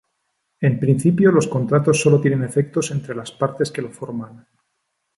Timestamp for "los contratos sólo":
1.31-2.19